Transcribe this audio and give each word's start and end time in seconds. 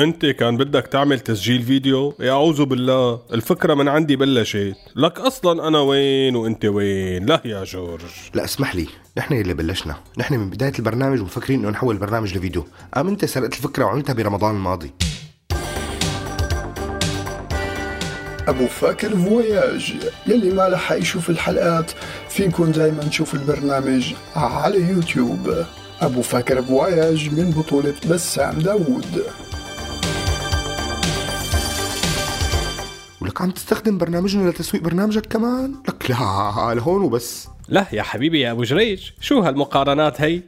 انت 0.00 0.26
كان 0.26 0.56
بدك 0.56 0.86
تعمل 0.86 1.20
تسجيل 1.20 1.62
فيديو؟ 1.62 2.14
يا 2.20 2.32
أعوذ 2.32 2.64
بالله 2.64 3.20
الفكرة 3.32 3.74
من 3.74 3.88
عندي 3.88 4.16
بلشت 4.16 4.76
لك 4.96 5.20
أصلا 5.20 5.68
أنا 5.68 5.80
وين 5.80 6.36
وأنت 6.36 6.64
وين؟ 6.64 7.26
لا 7.26 7.42
يا 7.44 7.64
جورج. 7.64 8.00
لا 8.34 8.44
اسمح 8.44 8.74
لي. 8.74 8.86
نحن 9.18 9.34
اللي 9.34 9.54
بلشنا. 9.54 9.96
نحن 10.18 10.34
من 10.34 10.50
بداية 10.50 10.72
البرنامج 10.78 11.20
ومفكرين 11.20 11.60
إنه 11.60 11.70
نحول 11.70 11.94
البرنامج 11.94 12.38
لفيديو. 12.38 12.66
قام 12.94 13.08
أنت 13.08 13.24
سرقت 13.24 13.52
الفكرة 13.52 13.84
وعملتها 13.84 14.12
برمضان 14.12 14.54
الماضي. 14.54 14.90
أبو 18.48 18.66
فاكر 18.66 19.16
فواياج. 19.16 19.94
يلي 20.26 20.50
ما 20.50 20.68
لحق 20.68 20.96
يشوف 20.96 21.30
الحلقات. 21.30 21.90
فيكن 22.28 22.72
دايما 22.72 23.04
تشوف 23.04 23.34
البرنامج؟ 23.34 24.14
على 24.36 24.80
يوتيوب. 24.80 25.64
أبو 26.00 26.22
فاكر 26.22 26.62
فواياج 26.62 27.30
من 27.34 27.50
بطولة 27.50 27.94
بسام 28.10 28.58
داوود. 28.58 29.22
ولك 33.20 33.40
عم 33.40 33.50
تستخدم 33.50 33.98
برنامجنا 33.98 34.50
لتسويق 34.50 34.82
برنامجك 34.82 35.26
كمان؟ 35.26 35.74
لك 35.88 36.10
لا 36.10 36.74
لهون 36.74 37.02
وبس. 37.02 37.48
لا 37.68 37.86
يا 37.92 38.02
حبيبي 38.02 38.40
يا 38.40 38.50
أبو 38.50 38.62
جريج. 38.62 39.10
شو 39.20 39.40
هالمقارنات 39.40 40.20
هي؟ 40.20 40.42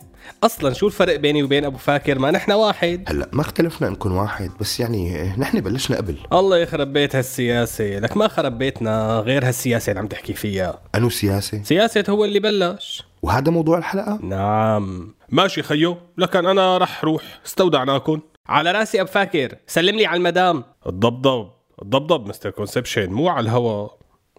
أصلا 0.45 0.73
شو 0.73 0.87
الفرق 0.87 1.17
بيني 1.17 1.43
وبين 1.43 1.65
أبو 1.65 1.79
فاكر؟ 1.79 2.19
ما 2.19 2.30
نحن 2.30 2.53
واحد. 2.53 3.05
هلأ 3.09 3.29
ما 3.33 3.41
اختلفنا 3.41 3.89
نكون 3.89 4.13
واحد 4.13 4.51
بس 4.61 4.80
يعني 4.80 5.33
نحن 5.39 5.61
بلشنا 5.61 5.97
قبل. 5.97 6.17
الله 6.33 6.59
يخرب 6.59 6.93
بيت 6.93 7.17
هالسياسة. 7.17 7.99
لك 7.99 8.17
ما 8.17 8.29
خرب 8.29 8.59
بيتنا 8.59 9.19
غير 9.19 9.49
هالسياسة 9.49 9.91
اللي 9.91 10.01
عم 10.01 10.07
تحكي 10.07 10.33
فيها. 10.33 10.80
أنو 10.95 11.11
سياسة؟ 11.11 11.63
سياسة 11.63 12.05
هو 12.09 12.25
اللي 12.25 12.41
بلش. 12.41 13.03
وهذا 13.23 13.51
موضوع 13.51 13.79
الحلقة؟ 13.79 14.19
نعم. 14.23 15.15
ماشي 15.29 15.63
خيو 15.63 15.97
لكن 16.19 16.47
أنا 16.47 16.79
رح 16.79 17.05
روح. 17.05 17.23
استودعناكم 17.46 18.21
على 18.46 18.73
رأسي 18.73 19.01
أبو 19.01 19.11
فاكر. 19.11 19.55
سلم 19.66 19.96
لي 19.96 20.07
على 20.07 20.16
المدام. 20.16 20.65
الضبضب. 20.87 21.49
الضبضب 21.83 22.29
مستر 22.29 22.51
كونسبشن. 22.51 23.11
مو 23.11 23.29
على 23.29 23.45
الهوا. 23.45 23.89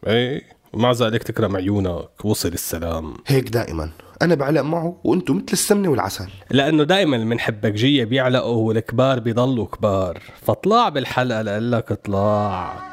إيه 0.08 0.42
ومع 0.74 0.92
ذلك 0.92 1.24
تكرم 1.24 1.56
عيونك. 1.56 2.26
وصل 2.26 2.54
السلام. 2.54 3.14
هيك 3.28 3.50
دائما. 3.50 3.90
أنا 4.24 4.36
بعلق 4.36 4.62
معه 4.62 4.98
وأنتم 5.04 5.36
مثل 5.36 5.46
السمنة 5.54 5.90
والعسل. 5.90 6.28
لأنه 6.52 6.84
دائما 6.84 7.16
اللي 7.16 7.28
بنحبك 7.28 7.72
جيه 7.72 8.06
بيعلقوا 8.06 8.68
والكبار 8.68 9.20
بيضلوا 9.20 9.66
كبار. 9.66 10.22
فطلع 10.42 10.90
بالحلقة 10.90 11.42
لقلك 11.42 11.92
اطلاع 11.92 12.93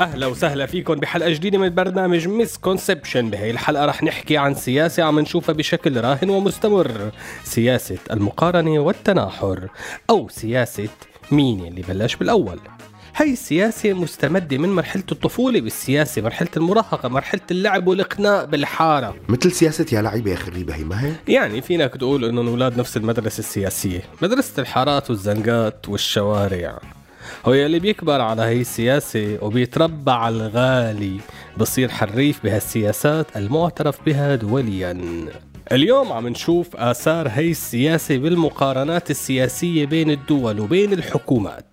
أهلا 0.00 0.26
وسهلا 0.26 0.66
فيكم 0.66 0.94
بحلقة 0.94 1.30
جديدة 1.30 1.58
من 1.58 1.74
برنامج 1.74 2.28
misconception 2.28 3.30
بهي 3.30 3.50
الحلقة 3.50 3.84
رح 3.84 4.02
نحكي 4.02 4.36
عن 4.36 4.54
سياسة 4.54 5.02
عم 5.02 5.20
نشوفها 5.20 5.52
بشكل 5.54 6.00
راهن 6.00 6.30
ومستمر. 6.30 7.10
سياسة 7.44 7.98
المقارنة 8.10 8.78
والتناحر 8.78 9.68
أو 10.10 10.28
سياسة 10.28 10.88
مين 11.30 11.66
اللي 11.66 11.82
بلش 11.82 12.16
بالأول. 12.16 12.58
هي 13.16 13.32
السياسة 13.32 13.92
مستمدة 13.92 14.58
من 14.58 14.68
مرحلة 14.68 15.04
الطفولة 15.12 15.60
بالسياسة 15.60 16.22
مرحلة 16.22 16.48
المراهقة 16.56 17.08
مرحلة 17.08 17.40
اللعب 17.50 17.86
والإقناء 17.86 18.46
بالحارة. 18.46 19.14
مثل 19.28 19.52
سياسة 19.52 19.86
يا 19.92 20.02
لعيبة 20.02 20.30
يا 20.30 20.36
خريبة 20.36 20.74
هي 20.74 20.84
ما 20.84 21.04
هيك 21.04 21.14
يعني 21.28 21.62
فينك 21.62 21.96
تقول 21.96 22.24
انهم 22.24 22.48
أولاد 22.48 22.78
نفس 22.78 22.96
المدرسة 22.96 23.38
السياسية 23.38 24.02
مدرسة 24.22 24.60
الحارات 24.62 25.10
والزنقات 25.10 25.88
والشوارع. 25.88 26.78
هو 27.46 27.54
يلي 27.54 27.78
بيكبر 27.78 28.20
على 28.20 28.42
هي 28.42 28.60
السياسة 28.60 29.38
وبيتربى 29.42 30.10
على 30.10 30.34
الغالي. 30.34 31.20
بصير 31.56 31.88
حريف 31.88 32.40
بهالسياسات 32.44 33.36
المعترف 33.36 33.98
بها 34.06 34.34
دوليا. 34.34 34.98
اليوم 35.72 36.12
عم 36.12 36.28
نشوف 36.28 36.76
آثار 36.76 37.28
هي 37.28 37.50
السياسة 37.50 38.16
بالمقارنات 38.16 39.10
السياسية 39.10 39.86
بين 39.86 40.10
الدول 40.10 40.60
وبين 40.60 40.92
الحكومات. 40.92 41.64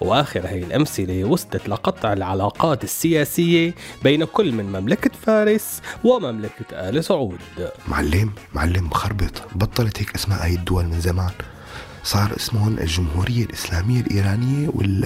وآخر 0.00 0.46
هي 0.46 0.62
الأمثلة 0.62 1.24
وصلت 1.24 1.68
لقطع 1.68 2.12
العلاقات 2.12 2.84
السياسية 2.84 3.74
بين 4.02 4.24
كل 4.24 4.52
من 4.52 4.64
مملكة 4.64 5.10
فارس 5.26 5.82
ومملكة 6.04 6.64
آل 6.72 7.04
سعود. 7.04 7.38
معلم 7.88 8.32
معلم 8.54 8.86
مخربط. 8.86 9.42
بطلت 9.54 10.00
هيك 10.00 10.14
أسماء 10.14 10.44
هاي 10.44 10.54
الدول 10.54 10.84
من 10.84 11.00
زمان. 11.00 11.32
صار 12.08 12.36
اسمهم 12.36 12.78
الجمهورية 12.78 13.44
الإسلامية 13.44 14.00
الإيرانية 14.00 14.68
وال 14.74 15.04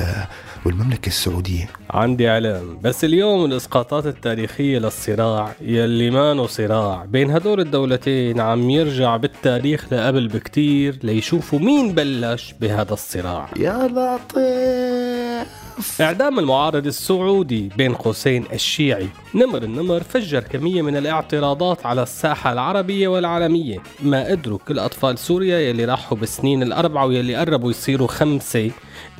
والمملكة 0.67 1.09
السعودية. 1.09 1.69
عندي 1.91 2.29
علم 2.29 2.79
بس 2.83 3.05
اليوم 3.05 3.45
الإسقاطات 3.45 4.07
التاريخية 4.07 4.79
للصراع 4.79 5.53
يلي 5.61 6.11
مانو 6.11 6.47
صراع. 6.47 7.05
بين 7.05 7.31
هدول 7.31 7.61
الدولتين 7.61 8.41
عم 8.41 8.71
يرجع 8.71 9.17
بالتاريخ 9.17 9.93
لقبل 9.93 10.29
بكتير 10.29 10.99
ليشوفوا 11.03 11.59
مين 11.59 11.93
بلش 11.93 12.55
بهذا 12.61 12.93
الصراع. 12.93 13.51
يا 13.57 13.89
لطيف 13.89 15.62
إعدام 16.01 16.39
المعارض 16.39 16.87
السعودي 16.87 17.69
بين 17.77 17.95
قوسين 17.95 18.47
الشيعي. 18.53 19.09
نمر 19.35 19.63
النمر 19.63 20.03
فجر 20.03 20.41
كمية 20.41 20.83
من 20.83 20.97
الاعتراضات 20.97 21.87
على 21.87 22.03
الساحة 22.03 22.53
العربية 22.53 23.09
والعالمية. 23.09 23.79
ما 24.03 24.27
قدروا 24.27 24.59
كل 24.69 24.79
أطفال 24.79 25.19
سوريا 25.19 25.59
يلي 25.59 25.85
راحوا 25.85 26.19
بالسنين 26.19 26.63
الأربعة 26.63 27.07
ويلي 27.07 27.37
قربوا 27.37 27.71
يصيروا 27.71 28.09
خمسة. 28.09 28.71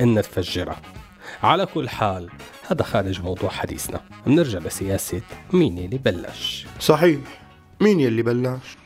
إن 0.01 0.21
تفجرها 0.21 0.81
على 1.43 1.65
كل 1.65 1.89
حال 1.89 2.29
هذا 2.67 2.83
خارج 2.83 3.21
موضوع 3.21 3.49
حديثنا. 3.49 4.01
بنرجع 4.25 4.59
لسياسة 4.59 5.21
مين 5.53 5.77
اللي 5.77 5.97
بلش. 5.97 6.65
صحيح. 6.79 7.19
مين 7.81 7.99
يلي 7.99 8.21
بلش؟ 8.21 8.77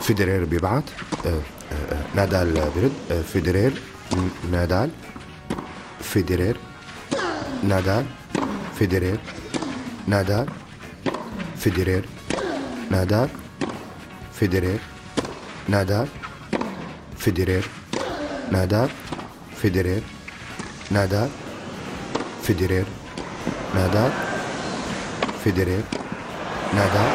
فيدرير 0.00 0.44
بيبعت. 0.44 0.84
آه، 1.26 1.28
آه، 1.28 1.40
آه، 1.72 2.02
نادال 2.14 2.54
برد 2.54 2.92
آه، 3.10 3.22
فيدرير 3.22 3.72
نادال. 4.50 4.90
فيدرير 6.12 6.56
نادال 7.62 8.04
فيدرير 8.78 9.18
نادال 10.06 10.46
فيدرير 11.60 12.04
نادال 12.90 13.28
فيدرير 14.38 14.80
نادال 15.68 16.08
فيدرير 17.18 17.64
نادال 18.52 18.90
فيدرير 19.62 20.02
نادال 20.90 21.30
فيدرير 22.46 22.86
نادال 23.74 24.12
فيدرير 25.44 25.84
نادال. 26.74 27.10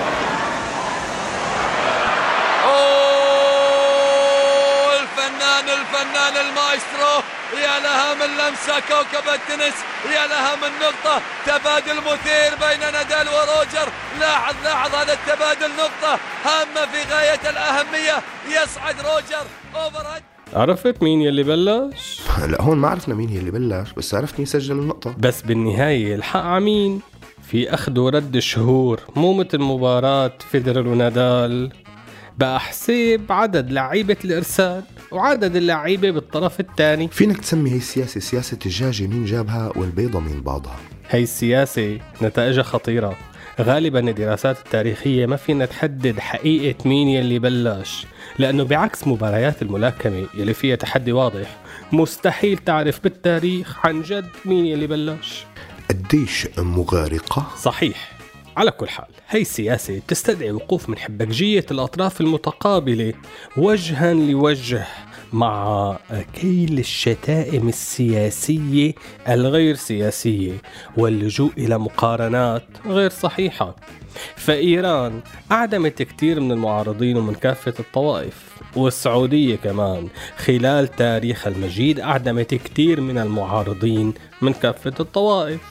الفنان 5.02 5.68
الفنان 5.80 6.36
المايسترو. 6.46 7.41
يا 7.54 7.80
لها 7.84 8.14
من 8.14 8.32
لمسة 8.38 8.80
كوكب 8.80 9.26
التنس 9.34 9.76
يا 10.16 10.28
لها 10.28 10.56
من 10.56 10.72
نقطة 10.82 11.22
تبادل 11.46 11.98
مثير 11.98 12.52
بين 12.62 12.80
نادال 12.80 13.28
وروجر. 13.28 13.92
لاحظ 14.20 14.56
لاحظ 14.64 14.96
هذا 14.96 15.14
التبادل 15.14 15.72
نقطة 15.78 16.20
هامة 16.46 16.92
في 16.92 17.14
غاية 17.14 17.50
الأهمية. 17.50 18.24
يصعد 18.48 18.96
روجر 18.96 19.46
أوفر 19.76 20.08
هيد 20.08 20.24
عرفت 20.54 21.04
مين 21.04 21.22
يلي 21.22 21.44
بلش؟ 21.44 22.22
لا 22.48 22.62
هون 22.62 22.78
ما 22.78 22.88
عرفنا 22.90 23.16
مين 23.16 23.30
هي 23.30 23.40
اللي 23.40 23.52
بلش 23.52 23.92
بس 23.92 24.14
عرفني 24.14 24.46
سجل 24.46 24.80
النقطة. 24.80 25.16
بس 25.18 25.42
بالنهاية 25.42 26.16
الحق 26.16 26.40
عمين. 26.40 27.02
في 27.52 27.74
أخذ 27.74 28.00
ورد 28.00 28.40
شهور 28.40 29.00
مو 29.16 29.34
مثل 29.34 29.60
مباراة 29.60 30.32
فيدرر 30.52 30.88
ونادال. 30.88 31.72
بقى 32.42 32.60
حساب 32.60 33.22
عدد 33.30 33.72
لعيبة 33.72 34.18
الإرسال 34.26 34.84
وعدد 35.12 35.56
اللعيبة 35.56 36.12
بالطرف 36.12 36.60
الثاني. 36.60 37.08
فينك 37.08 37.38
تسمي 37.38 37.72
هي 37.72 37.76
السياسة 37.76 38.20
سياسة 38.20 38.54
الدجاجة 38.54 39.08
مين 39.08 39.26
جابها 39.26 39.72
والبيضة 39.76 40.20
مين 40.20 40.42
باضها 40.42 40.76
هي 41.10 41.24
السياسة 41.24 42.00
نتائجها 42.22 42.64
خطيرة. 42.64 43.18
غالبا 43.62 44.00
الدراسات 44.00 44.58
التاريخية 44.58 45.26
ما 45.26 45.36
فينا 45.36 45.66
تحدد 45.66 46.20
حقيقة 46.20 46.90
مين 46.90 47.08
يلي 47.08 47.40
بلش 47.40 48.06
لأنه 48.40 48.64
بعكس 48.64 49.08
مباريات 49.08 49.62
الملاكمة 49.62 50.26
يلي 50.34 50.54
فيها 50.54 50.76
تحدي 50.76 51.12
واضح 51.12 51.58
مستحيل 51.92 52.58
تعرف 52.58 53.00
بالتاريخ 53.04 53.86
عن 53.86 54.02
جد 54.02 54.30
مين 54.46 54.66
يلي 54.66 54.88
بلش. 54.88 55.46
قديش 55.90 56.48
مغارقة؟ 56.58 57.48
صحيح. 57.58 58.11
على 58.58 58.72
كل 58.72 58.90
حال 58.90 59.08
هي 59.30 59.42
السياسة 59.42 60.00
بتستدعي 60.00 60.52
وقوف 60.52 60.90
من 60.90 60.98
حبكجية 60.98 61.66
الأطراف 61.72 62.22
المتقابلة 62.22 63.14
وجها 63.58 64.14
لوجه 64.14 64.86
مع 65.34 65.98
كيل 66.34 66.80
الشتائم 66.80 67.70
السياسية 67.70 68.94
الغير 69.30 69.76
سياسية 69.76 70.54
واللجوء 70.98 71.52
إلى 71.58 71.78
مقارنات 71.78 72.64
غير 72.86 73.10
صحيحة. 73.10 73.76
فإيران 74.36 75.22
أعدمت 75.52 76.02
كثير 76.02 76.40
من 76.40 76.52
المعارضين 76.52 77.18
ومن 77.18 77.34
كافة 77.34 77.74
الطوائف 77.80 78.52
والسعودية 78.76 79.56
كمان 79.56 80.08
خلال 80.38 80.88
تاريخها 80.88 81.52
المجيد 81.52 82.00
أعدمت 82.00 82.54
كثير 82.56 83.02
من 83.02 83.18
المعارضين 83.18 84.14
من 84.42 84.54
كافة 84.54 84.94
الطوائف. 85.00 85.71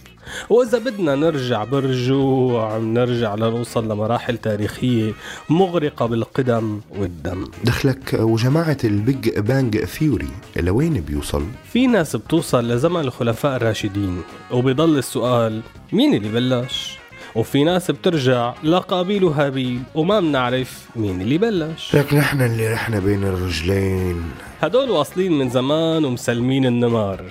وإذا 0.50 0.78
بدنا 0.78 1.14
نرجع 1.14 1.64
برجوع 1.64 2.78
نرجع 2.78 3.34
لنوصل 3.34 3.84
لمراحل 3.92 4.36
تاريخية 4.38 5.12
مغرقة 5.48 6.06
بالقدم 6.06 6.80
والدم 6.98 7.44
دخلك 7.64 8.14
وجماعة 8.20 8.78
ال 8.84 8.98
Big 8.98 9.38
Bang 9.38 9.78
Theory 9.84 10.28
لوين 10.56 11.00
بيوصل؟ 11.00 11.42
في 11.72 11.86
ناس 11.86 12.16
بتوصل 12.16 12.68
لزمن 12.72 13.00
الخلفاء 13.00 13.56
الراشدين 13.56 14.22
وبيضل 14.50 14.98
السؤال 14.98 15.60
مين 15.92 16.14
اللي 16.14 16.28
بلش؟ 16.28 17.00
وفي 17.34 17.64
ناس 17.64 17.90
بترجع 17.90 18.54
لقابيل 18.64 19.24
وهابيل 19.24 19.80
وما 19.94 20.20
بنعرف 20.20 20.88
مين 20.96 21.20
اللي 21.20 21.38
بلش 21.38 21.96
لك 21.96 22.14
نحن 22.14 22.42
اللي 22.42 22.72
رحنا 22.72 22.98
بين 22.98 23.24
الرجلين 23.24 24.22
هدول 24.62 24.90
واصلين 24.90 25.38
من 25.38 25.50
زمان 25.50 26.04
ومسلمين 26.04 26.66
النمار 26.66 27.24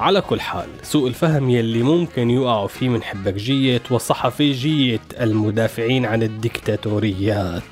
على 0.00 0.20
كل 0.20 0.40
حال 0.40 0.68
سوء 0.82 1.08
الفهم 1.08 1.50
يلي 1.50 1.82
ممكن 1.82 2.30
يقعوا 2.30 2.68
فيه 2.68 2.88
منحبكجية 2.88 3.82
وصحفيجية 3.90 5.00
المدافعين 5.20 6.06
عن 6.06 6.22
الدكتاتوريات. 6.22 7.62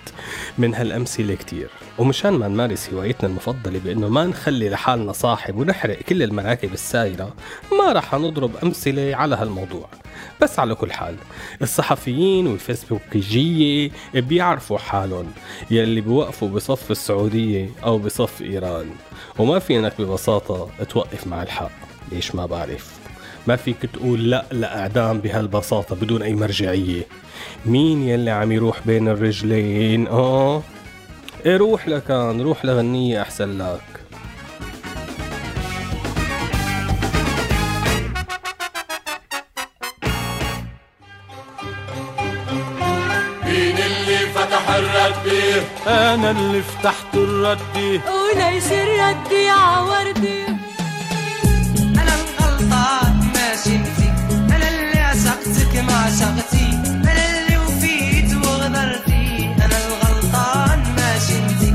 من 0.59 0.75
هالأمثلة 0.75 1.35
كتير. 1.35 1.69
ومشان 1.99 2.33
ما 2.33 2.49
نمارس 2.49 2.91
هوايتنا 2.91 3.29
المفضلة 3.29 3.79
بأنه 3.79 4.09
ما 4.09 4.27
نخلي 4.27 4.69
لحالنا 4.69 5.13
صاحب 5.13 5.57
ونحرق 5.57 5.99
كل 5.99 6.23
المراكب 6.23 6.73
السايرة 6.73 7.35
ما 7.79 7.93
رح 7.93 8.15
نضرب 8.15 8.57
أمثلة 8.63 9.17
على 9.17 9.37
هالموضوع. 9.37 9.89
بس 10.43 10.59
على 10.59 10.75
كل 10.75 10.93
حال 10.93 11.17
الصحفيين 11.63 12.47
والفيسبوكيجية 12.47 13.91
بيعرفوا 14.15 14.79
حالهم 14.79 15.33
يلي 15.71 16.01
بيوقفوا 16.01 16.49
بصف 16.49 16.91
السعودية 16.91 17.71
أو 17.85 17.99
بصف 17.99 18.43
إيران. 18.43 18.91
وما 19.39 19.59
في 19.59 19.79
انك 19.79 20.01
ببساطة 20.01 20.69
توقف 20.89 21.27
مع 21.27 21.43
الحق. 21.43 21.88
ليش 22.13 22.35
ما 22.35 22.47
بعرف. 22.47 22.91
ما 23.47 23.57
فيك 23.57 23.77
تقول 23.93 24.31
لا 24.31 24.45
لإعدام 24.53 25.19
بهالبساطة 25.21 25.97
بدون 25.97 26.23
أي 26.23 26.35
مرجعية. 26.35 27.03
مين 27.67 28.03
يلي 28.03 28.31
عم 28.31 28.53
يروح 28.53 28.81
بين 28.87 29.09
الرجلين؟ 29.09 30.07
آه. 30.09 30.63
إيه 31.47 31.57
روح 31.57 31.89
لكان 31.89 32.41
روح 32.41 32.65
لغنية 32.65 33.23
أحسن 33.23 33.59
لك. 33.59 33.81
مين 43.47 43.77
اللي 43.79 44.19
فتح 44.35 44.71
الردي 44.71 45.63
أنا 45.87 46.31
اللي 46.31 46.63
فتحت 46.63 47.15
الردي 47.15 48.01
وليش 48.09 48.65
الردي 48.73 49.49
عوردي 49.49 50.45
ما 55.83 55.93
عشقتي 55.93 56.69
أنا 57.05 57.39
اللي 57.39 57.59
وفيت 57.59 58.35
وغدرتي 58.35 59.51
أنا 59.65 59.77
الغلطان 59.87 60.79
ماشي 60.97 61.39
انتي 61.39 61.69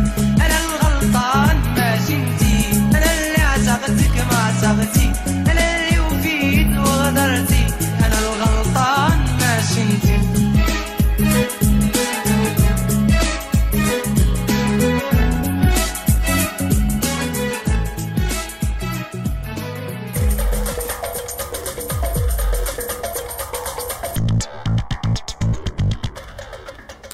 أنا 0.46 0.58
الغلطان 0.66 1.58
ماشي 1.78 2.16
انتي 2.16 2.72
أنا 2.98 3.10
اللي 3.14 3.42
عشقتك 3.44 4.16
ما 4.32 4.38
عشقتي 4.38 5.12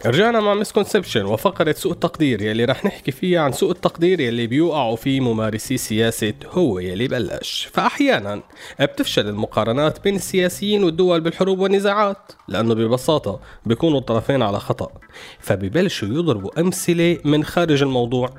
رجعنا 0.10 0.40
مع 0.40 0.54
مسكونسبشن 0.54 1.26
وفقرة 1.26 1.72
سوء 1.72 1.92
التقدير 1.92 2.42
يلي 2.42 2.66
رح 2.66 2.86
نحكي 2.86 3.12
فيها 3.12 3.42
عن 3.42 3.52
سوء 3.52 3.72
التقدير 3.72 4.20
يلي 4.20 4.48
بيوقعوا 4.48 4.96
فيه 4.96 5.20
ممارسي 5.20 5.78
سياسة 5.78 6.34
هو 6.46 6.80
يلي 6.80 7.08
بلش. 7.08 7.70
فأحيانا 7.74 8.42
بتفشل 8.82 9.28
المقارنات 9.28 10.04
بين 10.04 10.16
السياسيين 10.16 10.84
والدول 10.84 11.22
بالحروب 11.22 11.60
والنزاعات 11.60 12.32
لأنه 12.48 12.74
ببساطة 12.74 13.40
بيكونوا 13.66 14.00
الطرفين 14.00 14.42
على 14.42 14.60
خطأ 14.60 14.92
فبيبلشوا 15.40 16.08
يضربوا 16.08 16.60
أمثلة 16.60 17.18
من 17.26 17.44
خارج 17.44 17.82
الموضوع. 17.82 18.30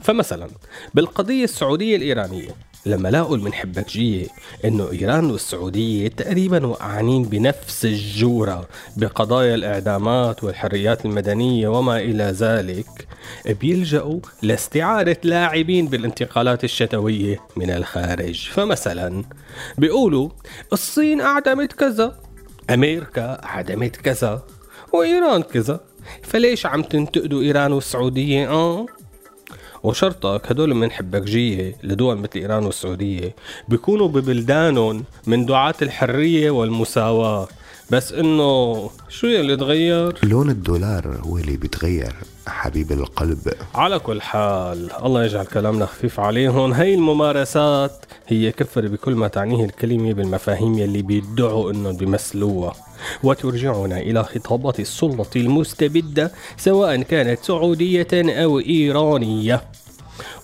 فمثلا 0.00 0.48
بالقضية 0.94 1.44
السعودية 1.44 1.96
الإيرانية 1.96 2.50
لما 2.86 3.08
لاقوا 3.08 3.36
المنحبكجية 3.36 4.26
إنه 4.64 4.90
إيران 4.92 5.30
والسعودية 5.30 6.08
تقريبا 6.08 6.66
وقعانين 6.66 7.22
بنفس 7.22 7.84
الجورة 7.84 8.68
بقضايا 8.96 9.54
الإعدامات 9.54 10.44
والحريات 10.44 11.04
المدنية 11.04 11.68
وما 11.68 11.96
إلى 11.96 12.24
ذلك 12.24 13.08
بيلجأوا 13.60 14.20
لاستعارة 14.42 15.16
لاعبين 15.24 15.88
بالانتقالات 15.88 16.64
الشتوية 16.64 17.40
من 17.56 17.70
الخارج. 17.70 18.48
فمثلا 18.48 19.24
بيقولوا 19.78 20.28
الصين 20.72 21.20
أعدمت 21.20 21.72
كذا 21.72 22.18
أمريكا 22.70 23.44
أعدمت 23.44 23.96
كذا 23.96 24.42
وإيران 24.92 25.42
كذا. 25.42 25.80
فليش 26.22 26.66
عم 26.66 26.82
تنتقدوا 26.82 27.42
إيران 27.42 27.72
والسعودية؟ 27.72 28.50
آه 28.50 28.86
وشرطك 29.86 30.50
هدول 30.50 30.74
من 30.74 30.90
حبكجية 30.90 31.76
لدول 31.82 32.18
مثل 32.18 32.30
إيران 32.36 32.64
والسعودية. 32.64 33.34
بيكونوا 33.68 34.08
ببلدانهم 34.08 35.04
من 35.26 35.46
دعاة 35.46 35.74
الحرية 35.82 36.50
والمساواة. 36.50 37.48
بس 37.90 38.12
إنه 38.12 38.90
شو 39.08 39.26
يلي 39.26 39.56
تغير؟ 39.56 40.18
لون 40.22 40.50
الدولار 40.50 41.20
هو 41.26 41.38
اللي 41.38 41.56
بيتغير 41.56 42.12
حبيب 42.46 42.92
القلب. 42.92 43.52
على 43.74 43.98
كل 43.98 44.22
حال 44.22 44.90
الله 45.04 45.24
يجعل 45.24 45.44
كلامنا 45.44 45.86
خفيف 45.86 46.20
عليهم. 46.20 46.72
هي 46.72 46.94
الممارسات 46.94 48.04
هي 48.26 48.52
كفر 48.52 48.88
بكل 48.88 49.14
ما 49.14 49.28
تعنيه 49.28 49.64
الكلمة 49.64 50.12
بالمفاهيم 50.12 50.78
يلي 50.78 51.02
بيدعوا 51.02 51.70
إنهم 51.70 51.96
بيمثلوها 51.96 52.74
وترجعنا 53.22 53.98
إلى 53.98 54.24
خطابات 54.24 54.80
السلطة 54.80 55.38
المستبدة 55.40 56.32
سواء 56.56 57.02
كانت 57.02 57.44
سعودية 57.44 58.08
أو 58.14 58.58
إيرانية. 58.58 59.62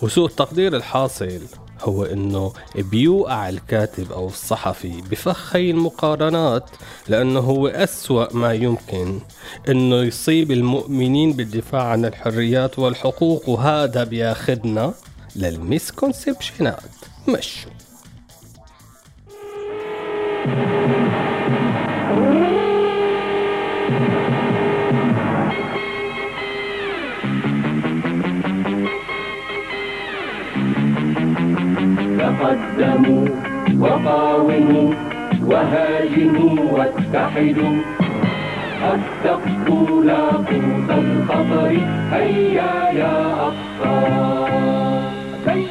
وسوء 0.03 0.27
التقدير 0.27 0.77
الحاصل 0.77 1.41
هو 1.81 2.05
انه 2.05 2.53
بيوقع 2.77 3.49
الكاتب 3.49 4.13
أو 4.13 4.27
الصحفي 4.27 5.03
بفخ 5.11 5.57
هي 5.57 5.71
المقارنات 5.71 6.71
لأنه 7.09 7.41
هو 7.41 7.69
أسوأ 7.69 8.37
ما 8.37 8.53
يمكن 8.55 9.19
انه 9.69 9.97
يصيب 9.97 10.51
المؤمنين 10.51 11.33
بالدفاع 11.33 11.83
عن 11.83 12.05
الحريات 12.05 12.79
والحقوق. 12.79 13.49
وهذا 13.49 14.05
بياخدنا 14.05 14.95
للمسكونسبشنات 15.37 16.83
مشوا. 17.29 17.73
تقدموا 32.53 33.27
وقاوموا 33.81 34.95
وهاجموا 35.47 36.57
واتحدوا. 36.73 37.77
السقف 38.95 39.69
لاقوت 40.05 40.89
الخطر 40.91 41.73
هيا 42.13 42.73
يا 43.01 43.17
أبطال 43.49 45.03
كي 45.47 45.67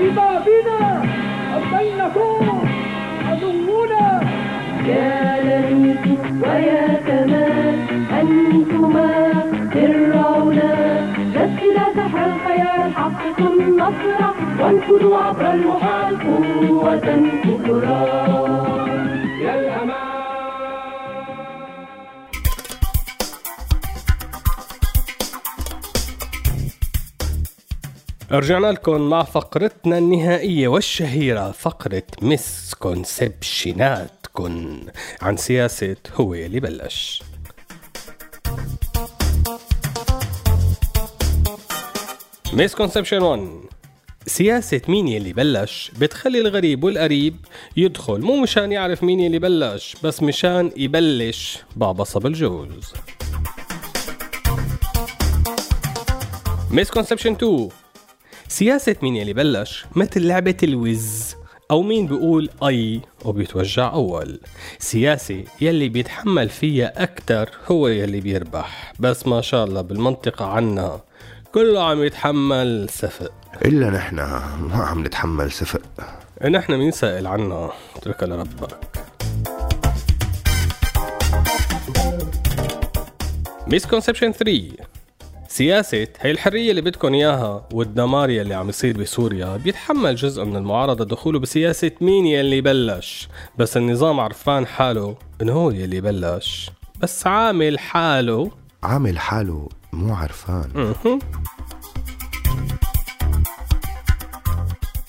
ببابنا 0.00 0.80
كي 1.70 1.88
عدونا 3.28 4.20
يا 4.88 5.10
لميس 5.46 6.22
ويا 6.42 6.86
كمال 7.06 7.76
أنتما 8.20 9.10
سحر 9.74 10.15
الخيال 12.26 12.94
حققوا 12.94 13.60
النصر 13.60 14.20
وانفذوا 14.60 15.16
عبر 15.16 15.50
المحال 15.50 16.18
قوة 16.20 16.98
كبرى. 17.44 18.26
يا 28.30 28.38
رجعنا 28.38 28.66
لكم 28.66 29.00
مع 29.00 29.22
فقرتنا 29.22 29.98
النهائية 29.98 30.68
والشهيرة 30.68 31.50
فقرة 31.50 32.02
مسكونسبشناتكن 32.22 34.80
عن 35.22 35.36
سياسة 35.36 35.96
هو 36.14 36.34
اللي 36.34 36.60
بلش 36.60 37.22
misconception 42.56 43.22
1 43.22 43.48
سياسة 44.26 44.80
مين 44.88 45.08
يلي 45.08 45.32
بلش؟ 45.32 45.92
بتخلي 46.00 46.40
الغريب 46.40 46.84
والقريب 46.84 47.36
يدخل. 47.76 48.20
مو 48.20 48.36
مشان 48.36 48.72
يعرف 48.72 49.02
مين 49.02 49.20
يلي 49.20 49.38
بلش 49.38 49.96
بس 50.04 50.22
مشان 50.22 50.70
يبلش 50.76 51.58
بعبصة 51.76 52.20
بالجوز 52.20 52.92
misconception 56.70 57.32
2 57.32 57.68
سياسة 58.48 58.96
مين 59.02 59.16
يلي 59.16 59.32
بلش؟ 59.32 59.84
مثل 59.96 60.22
لعبة 60.26 60.56
الوز 60.62 61.34
أو 61.70 61.82
مين 61.82 62.06
بيقول 62.06 62.50
أي 62.62 63.00
وبيتوجع 63.24 63.92
أول. 63.92 64.40
سياسة 64.78 65.44
يلي 65.60 65.88
بيتحمل 65.88 66.48
فيها 66.48 67.02
أكتر 67.02 67.50
هو 67.70 67.88
يلي 67.88 68.20
بيربح 68.20 68.92
بس 69.00 69.26
ما 69.26 69.40
شاء 69.40 69.64
الله 69.64 69.80
بالمنطقة 69.80 70.44
عنا. 70.44 71.00
كله 71.56 71.82
عم 71.84 72.04
يتحمل 72.04 72.88
سفق 72.90 73.32
إلا 73.64 73.90
نحن 73.90 74.16
ما 74.16 74.84
عم 74.88 75.04
نتحمل 75.04 75.52
سفق 75.52 75.80
نحن 76.44 76.72
مين 76.72 76.90
سائل 76.90 77.26
عنا؟ 77.26 77.70
اتركها 77.96 78.26
لربك. 78.26 78.78
مسكونسبشن 83.66 84.32
3 84.32 84.70
سياسة 85.48 86.08
هي 86.20 86.30
الحرية 86.30 86.70
اللي 86.70 86.80
بدكم 86.80 87.14
إياها 87.14 87.68
والدمار 87.72 88.30
يلي 88.30 88.54
عم 88.54 88.68
يصير 88.68 88.98
بسوريا 88.98 89.56
بيتحمل 89.56 90.16
جزء 90.16 90.44
من 90.44 90.56
المعارضة 90.56 91.04
دخوله 91.04 91.38
بسياسة 91.38 91.90
مين 92.00 92.26
يلي 92.26 92.60
بلش. 92.60 93.28
بس 93.58 93.76
النظام 93.76 94.20
عرفان 94.20 94.66
حاله 94.66 95.16
إنه 95.42 95.52
هو 95.52 95.70
يلي 95.70 96.00
بلش. 96.00 96.70
بس 97.00 97.26
عامل 97.26 97.78
حاله. 97.78 98.50
عامل 98.82 99.18
حاله 99.18 99.68
مو 99.96 100.14
عرفان. 100.14 100.94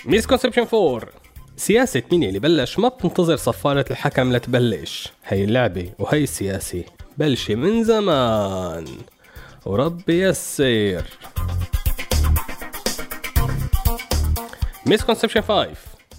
misconception 0.06 0.68
4 0.74 1.10
سياسة 1.58 2.04
مين 2.12 2.24
اللي 2.24 2.40
بلش؟ 2.40 2.80
ما 2.80 2.88
بتنتظر 2.88 3.36
صفارة 3.36 3.86
الحكم 3.92 4.34
لتبلش. 4.34 5.12
هي 5.26 5.44
اللعبة 5.44 5.94
وهي 6.00 6.24
السياسة. 6.24 6.84
بلشة 7.18 7.56
من 7.56 7.84
زمان. 7.84 8.86
وربي 9.66 10.24
يسر. 10.24 11.06
misconception 14.86 15.42
5 15.42 15.68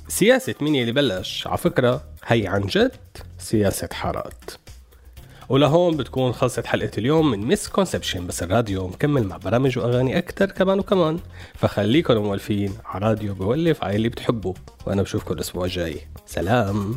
سياسة 0.08 0.54
مين 0.60 0.76
اللي 0.76 0.92
بلش؟ 0.92 1.46
على 1.46 1.58
فكرة 1.58 2.04
هي 2.26 2.46
عن 2.46 2.60
جد 2.60 2.96
سياسة 3.38 3.88
حارات. 3.92 4.44
ولهون 5.48 5.96
بتكون 5.96 6.32
خلصت 6.32 6.66
حلقة 6.66 6.90
اليوم 6.98 7.30
من 7.30 7.38
misconception 7.38 8.26
بس 8.26 8.42
الراديو 8.42 8.88
مكمل 8.88 9.24
مع 9.24 9.36
برامج 9.36 9.78
وأغاني 9.78 10.18
أكتر 10.18 10.50
كمان 10.50 10.78
وكمان. 10.78 11.18
فخليكم 11.54 12.16
مولفين 12.16 12.72
على 12.84 13.06
راديو 13.06 13.34
بولف 13.34 13.84
على 13.84 13.96
اللي 13.96 14.08
بتحبوا 14.08 14.54
وأنا 14.86 15.02
بشوفكم 15.02 15.34
الأسبوع 15.34 15.64
الجاي. 15.64 16.00
سلام. 16.26 16.96